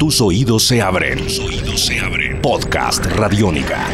Tus 0.00 0.22
oídos 0.22 0.66
se 0.66 0.80
abren. 0.80 1.18
Tus 1.18 1.38
oídos 1.40 1.84
se 1.84 2.00
abren. 2.00 2.40
Podcast 2.40 3.04
Radiónica. 3.04 3.86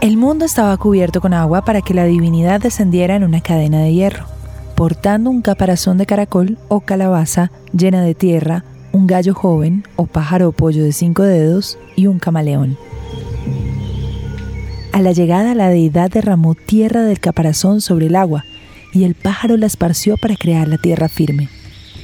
El 0.00 0.16
mundo 0.16 0.46
estaba 0.46 0.74
cubierto 0.78 1.20
con 1.20 1.34
agua 1.34 1.62
para 1.62 1.82
que 1.82 1.92
la 1.92 2.06
divinidad 2.06 2.58
descendiera 2.58 3.16
en 3.16 3.24
una 3.24 3.42
cadena 3.42 3.80
de 3.82 3.92
hierro, 3.92 4.24
portando 4.74 5.28
un 5.28 5.42
caparazón 5.42 5.98
de 5.98 6.06
caracol 6.06 6.56
o 6.68 6.80
calabaza 6.80 7.52
llena 7.74 8.02
de 8.02 8.14
tierra, 8.14 8.64
un 8.92 9.06
gallo 9.06 9.34
joven 9.34 9.84
o 9.96 10.06
pájaro 10.06 10.48
o 10.48 10.52
pollo 10.52 10.82
de 10.82 10.92
cinco 10.92 11.22
dedos 11.22 11.78
y 11.96 12.06
un 12.06 12.18
camaleón. 12.18 12.78
A 14.92 15.02
la 15.02 15.12
llegada 15.12 15.54
la 15.54 15.68
deidad 15.68 16.10
derramó 16.10 16.54
tierra 16.54 17.02
del 17.02 17.20
caparazón 17.20 17.82
sobre 17.82 18.06
el 18.06 18.16
agua 18.16 18.46
y 18.92 19.04
el 19.04 19.14
pájaro 19.14 19.56
la 19.56 19.66
esparció 19.66 20.16
para 20.16 20.36
crear 20.36 20.68
la 20.68 20.78
tierra 20.78 21.08
firme. 21.08 21.48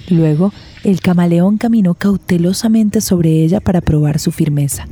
Luego, 0.08 0.52
el 0.84 1.00
camaleón 1.00 1.58
caminó 1.58 1.94
cautelosamente 1.94 3.00
sobre 3.00 3.42
ella 3.42 3.60
para 3.60 3.80
probar 3.80 4.18
su 4.18 4.30
firmeza. 4.30 4.86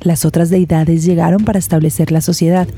Las 0.00 0.24
otras 0.24 0.50
deidades 0.50 1.04
llegaron 1.04 1.44
para 1.44 1.58
establecer 1.58 2.12
la 2.12 2.20
sociedad 2.20 2.68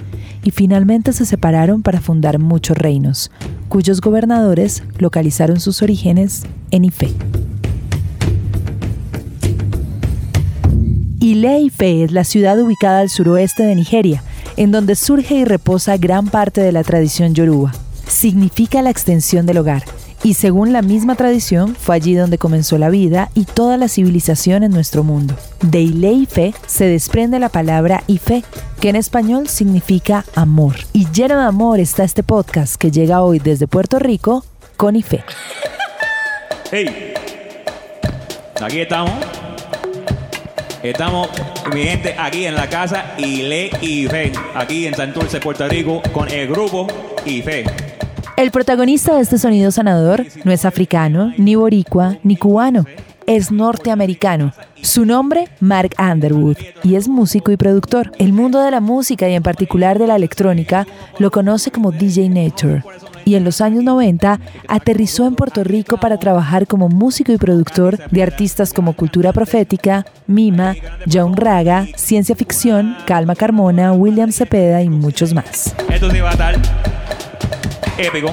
y 0.44 0.52
finalmente 0.52 1.12
se 1.12 1.26
separaron 1.26 1.82
para 1.82 2.00
fundar 2.00 2.38
muchos 2.38 2.78
reinos, 2.78 3.32
cuyos 3.68 4.00
gobernadores 4.00 4.82
localizaron 4.98 5.58
sus 5.58 5.82
orígenes 5.82 6.42
en 6.70 6.84
Ife. 6.84 7.12
Ile-Ife 11.18 12.04
es 12.04 12.12
la 12.12 12.22
ciudad 12.22 12.60
ubicada 12.60 13.00
al 13.00 13.08
suroeste 13.08 13.64
de 13.64 13.74
Nigeria, 13.74 14.22
en 14.56 14.70
donde 14.70 14.94
surge 14.94 15.34
y 15.34 15.44
reposa 15.44 15.96
gran 15.96 16.28
parte 16.28 16.60
de 16.60 16.70
la 16.70 16.84
tradición 16.84 17.34
yoruba. 17.34 17.72
Significa 18.06 18.82
la 18.82 18.90
extensión 18.90 19.46
del 19.46 19.58
hogar, 19.58 19.84
y 20.22 20.34
según 20.34 20.72
la 20.72 20.82
misma 20.82 21.14
tradición, 21.14 21.76
fue 21.76 21.94
allí 21.94 22.14
donde 22.14 22.38
comenzó 22.38 22.78
la 22.78 22.88
vida 22.88 23.30
y 23.34 23.44
toda 23.44 23.76
la 23.76 23.88
civilización 23.88 24.62
en 24.62 24.72
nuestro 24.72 25.04
mundo. 25.04 25.36
De 25.60 25.80
Ile-Ife 25.80 26.54
se 26.66 26.86
desprende 26.86 27.38
la 27.38 27.48
palabra 27.48 28.02
Ife, 28.06 28.42
que 28.80 28.88
en 28.88 28.96
español 28.96 29.48
significa 29.48 30.24
amor. 30.34 30.74
Y 30.92 31.06
lleno 31.12 31.38
de 31.38 31.44
amor 31.44 31.80
está 31.80 32.02
este 32.02 32.22
podcast 32.22 32.76
que 32.76 32.90
llega 32.90 33.22
hoy 33.22 33.38
desde 33.38 33.68
Puerto 33.68 33.98
Rico 33.98 34.44
con 34.76 34.96
Ife. 34.96 35.22
Hey, 36.72 37.14
aquí 38.60 38.80
estamos. 38.80 39.12
Estamos, 40.82 41.28
mi 41.72 41.84
gente, 41.84 42.14
aquí 42.18 42.46
en 42.46 42.54
la 42.54 42.68
casa 42.68 43.14
Ile 43.18 43.70
y 43.80 44.06
Fe, 44.06 44.32
aquí 44.54 44.86
en 44.86 44.94
Santurce, 44.94 45.40
Puerto 45.40 45.68
Rico, 45.68 46.02
con 46.12 46.28
el 46.28 46.48
grupo 46.48 46.86
Ife. 47.24 47.85
El 48.36 48.50
protagonista 48.50 49.14
de 49.14 49.22
este 49.22 49.38
sonido 49.38 49.70
sanador 49.70 50.26
no 50.44 50.52
es 50.52 50.66
africano, 50.66 51.32
ni 51.38 51.54
boricua, 51.54 52.18
ni 52.22 52.36
cubano. 52.36 52.84
Es 53.26 53.50
norteamericano. 53.50 54.52
Su 54.82 55.06
nombre, 55.06 55.48
Mark 55.58 55.94
Underwood, 55.98 56.58
y 56.84 56.96
es 56.96 57.08
músico 57.08 57.50
y 57.50 57.56
productor. 57.56 58.12
El 58.18 58.34
mundo 58.34 58.60
de 58.60 58.70
la 58.70 58.80
música 58.80 59.26
y 59.26 59.32
en 59.32 59.42
particular 59.42 59.98
de 59.98 60.06
la 60.06 60.16
electrónica 60.16 60.86
lo 61.18 61.30
conoce 61.30 61.70
como 61.70 61.92
DJ 61.92 62.28
Nature. 62.28 62.84
Y 63.24 63.36
en 63.36 63.44
los 63.44 63.62
años 63.62 63.82
90 63.82 64.38
aterrizó 64.68 65.26
en 65.26 65.34
Puerto 65.34 65.64
Rico 65.64 65.96
para 65.96 66.18
trabajar 66.18 66.66
como 66.66 66.90
músico 66.90 67.32
y 67.32 67.38
productor 67.38 67.96
de 68.10 68.22
artistas 68.22 68.74
como 68.74 68.92
Cultura 68.92 69.32
Profética, 69.32 70.04
Mima, 70.26 70.76
John 71.10 71.34
Raga, 71.36 71.86
Ciencia 71.96 72.36
Ficción, 72.36 72.96
Calma 73.06 73.34
Carmona, 73.34 73.94
William 73.94 74.30
Cepeda 74.30 74.82
y 74.82 74.90
muchos 74.90 75.32
más. 75.32 75.74
Esto 75.88 76.06
a 76.06 76.30
estar 76.30 77.05
épico. 77.98 78.32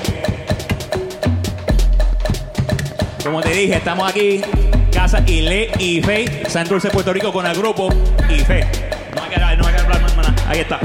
Como 3.24 3.42
te 3.42 3.50
dije, 3.50 3.76
estamos 3.76 4.10
aquí, 4.10 4.42
Casa 4.92 5.24
Ile 5.26 5.72
y 5.80 6.02
Fe, 6.02 6.44
Santurce, 6.50 6.90
Puerto 6.90 7.14
Rico, 7.14 7.32
con 7.32 7.46
el 7.46 7.56
grupo 7.56 7.88
Ife. 8.30 8.66
No 9.16 9.24
hay 9.24 9.30
que 9.30 9.40
no 9.40 9.66
hay 9.66 9.74
que 9.74 9.82
hablar 9.82 10.02
más 10.02 10.16
nada. 10.16 10.36
Ahí 10.48 10.60
está. 10.60 10.80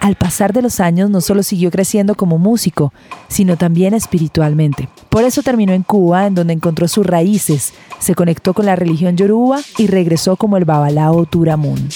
Al 0.00 0.16
pasar 0.16 0.52
de 0.52 0.62
los 0.62 0.80
años 0.80 1.10
no 1.10 1.20
solo 1.20 1.42
siguió 1.42 1.70
creciendo 1.70 2.14
como 2.14 2.38
músico, 2.38 2.92
sino 3.28 3.56
también 3.56 3.94
espiritualmente. 3.94 4.88
Por 5.10 5.24
eso 5.24 5.42
terminó 5.42 5.72
en 5.72 5.82
Cuba, 5.82 6.26
en 6.26 6.34
donde 6.34 6.54
encontró 6.54 6.88
sus 6.88 7.06
raíces, 7.06 7.74
se 7.98 8.14
conectó 8.14 8.54
con 8.54 8.66
la 8.66 8.76
religión 8.76 9.16
yoruba 9.16 9.60
y 9.76 9.86
regresó 9.86 10.36
como 10.36 10.56
el 10.56 10.64
Babalao 10.64 11.26
Turamun. 11.26 11.88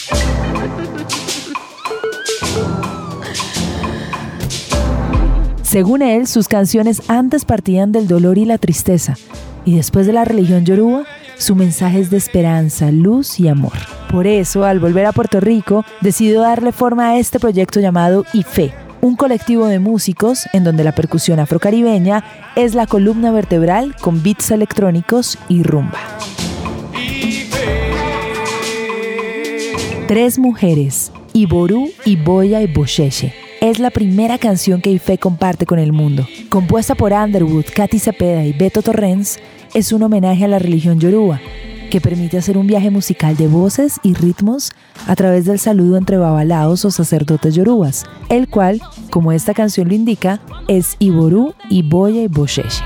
Según 5.75 6.03
él, 6.03 6.29
sus 6.29 6.47
canciones 6.47 7.03
antes 7.11 7.45
partían 7.45 7.91
del 7.91 8.07
dolor 8.07 8.39
y 8.39 8.45
la 8.45 8.59
tristeza, 8.59 9.17
y 9.65 9.75
después 9.75 10.07
de 10.07 10.13
la 10.13 10.25
religión 10.25 10.65
yoruba, 10.65 11.03
su 11.37 11.57
mensaje 11.57 11.99
es 11.99 12.11
de 12.11 12.17
esperanza, 12.17 12.93
luz 12.93 13.41
y 13.41 13.49
amor. 13.49 13.73
Por 14.09 14.29
eso, 14.29 14.65
al 14.65 14.79
volver 14.79 15.05
a 15.05 15.11
Puerto 15.11 15.41
Rico, 15.41 15.85
decidió 16.01 16.43
darle 16.43 16.71
forma 16.71 17.09
a 17.09 17.19
este 17.19 17.41
proyecto 17.41 17.81
llamado 17.81 18.25
IFE, 18.33 18.73
un 19.01 19.17
colectivo 19.17 19.67
de 19.67 19.81
músicos 19.81 20.47
en 20.53 20.63
donde 20.63 20.85
la 20.85 20.93
percusión 20.93 21.41
afrocaribeña 21.41 22.23
es 22.55 22.77
la 22.77 22.87
columna 22.87 23.33
vertebral 23.33 23.97
con 24.01 24.23
beats 24.23 24.53
electrónicos 24.53 25.41
y 25.49 25.65
rumba. 25.65 25.99
Tres 30.07 30.39
mujeres, 30.39 31.11
Iboru, 31.33 31.91
Iboya 32.05 32.63
y 32.63 32.73
Bosheshe. 32.73 33.44
Es 33.65 33.79
la 33.79 33.89
primera 33.89 34.37
canción 34.37 34.83
que 34.83 34.91
Ife 34.91 35.17
comparte 35.17 35.65
con 35.65 35.79
el 35.79 35.91
mundo. 35.91 36.29
Compuesta 36.51 36.95
por 36.95 37.13
Underwood, 37.13 37.65
Katy 37.75 37.99
Cepeda 37.99 38.45
y 38.45 38.53
Beto 38.53 38.83
Torrens, 38.83 39.39
es 39.73 39.91
un 39.91 40.03
homenaje 40.03 40.45
a 40.45 40.49
la 40.49 40.59
religión 40.59 41.01
yoruba, 41.01 41.41
que 41.91 41.99
permite 41.99 42.37
hacer 42.37 42.59
un 42.59 42.67
viaje 42.67 42.91
musical 42.91 43.39
de 43.39 43.49
voces 43.49 44.01
y 44.03 44.13
ritmos 44.13 44.71
a 45.07 45.17
través 45.17 45.47
del 45.47 45.59
saludo 45.59 45.97
entre 45.97 46.19
babalaos 46.19 46.85
o 46.85 46.91
sacerdotes 46.91 47.55
yorubas, 47.55 48.05
el 48.29 48.49
cual, 48.49 48.83
como 49.09 49.33
esta 49.33 49.55
canción 49.55 49.89
lo 49.89 49.95
indica, 49.95 50.43
es 50.69 50.97
Iboru, 50.99 51.55
Iboya 51.71 52.21
y 52.21 52.29
Bosheshe. 52.29 52.85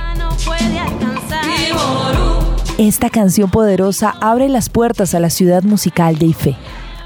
Esta 2.78 3.10
canción 3.10 3.50
poderosa 3.50 4.14
abre 4.20 4.48
las 4.48 4.68
puertas 4.68 5.12
a 5.16 5.18
la 5.18 5.30
ciudad 5.30 5.64
musical 5.64 6.18
de 6.18 6.26
Ife, 6.26 6.56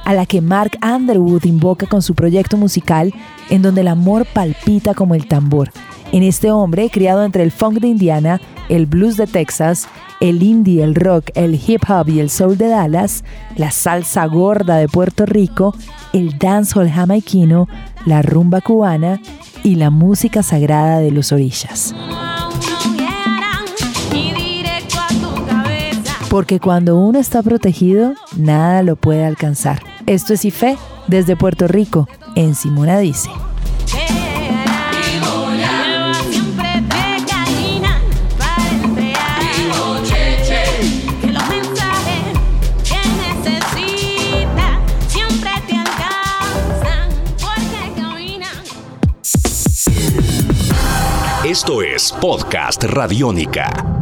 a 0.05 0.15
la 0.15 0.27
que 0.27 0.41
Mark 0.41 0.79
Underwood 0.83 1.45
invoca 1.45 1.87
con 1.87 2.03
su 2.03 2.15
proyecto 2.15 2.57
musical 2.57 3.13
en 3.51 3.63
donde 3.63 3.83
el 3.83 3.89
amor 3.89 4.27
palpita 4.27 4.95
como 4.95 5.15
el 5.15 5.27
tambor. 5.27 5.71
En 6.13 6.23
este 6.23 6.51
hombre, 6.51 6.91
criado 6.91 7.25
entre 7.25 7.43
el 7.43 7.51
funk 7.51 7.81
de 7.81 7.89
Indiana, 7.89 8.41
el 8.69 8.87
blues 8.87 9.17
de 9.17 9.27
Texas, 9.27 9.89
el 10.21 10.43
indie, 10.43 10.83
el 10.83 10.95
rock, 10.95 11.31
el 11.35 11.55
hip 11.55 11.83
hop 11.89 12.09
y 12.09 12.21
el 12.21 12.31
soul 12.31 12.57
de 12.57 12.69
Dallas, 12.69 13.25
la 13.57 13.71
salsa 13.71 14.27
gorda 14.27 14.77
de 14.77 14.89
Puerto 14.89 15.27
Rico, 15.27 15.75
el 16.13 16.39
dancehall 16.39 16.91
jamaiquino, 16.91 17.69
la 18.07 18.23
rumba 18.23 18.61
cubana 18.61 19.21
y 19.65 19.77
la 19.77 19.91
música 19.91 20.43
sagrada 20.43 20.99
de 20.99 21.11
los 21.11 21.33
orillas. 21.33 21.95
Porque 26.29 26.61
cuando 26.61 26.97
uno 26.97 27.19
está 27.19 27.43
protegido, 27.43 28.15
nada 28.37 28.83
lo 28.83 28.97
puede 28.97 29.25
alcanzar. 29.25 29.92
Esto 30.07 30.35
es 30.35 30.45
IFE 30.45 30.77
desde 31.07 31.37
Puerto 31.37 31.69
Rico, 31.69 32.09
en 32.35 32.55
Simona 32.55 32.99
Dice. 32.99 33.31
Esto 51.45 51.83
es 51.83 52.11
Podcast 52.13 52.83
Radiónica. 52.85 54.02